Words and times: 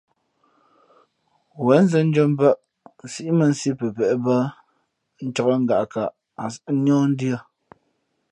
Wen 1.65 1.81
nzᾱndʉ̄ᾱ 1.85 2.23
mbα̌ʼ, 2.33 2.59
nsíʼ 3.03 3.29
mᾱ 3.37 3.45
nsǐ 3.51 3.69
pəpēʼ 3.79 4.13
bᾱ, 4.25 4.37
ncǎk 5.27 5.47
ngaʼkaʼ 5.65 6.11
ǎ 6.43 6.45
sᾱʼ 6.53 6.69
níάh 6.83 7.05
ndʉ̄ᾱ. 7.13 7.37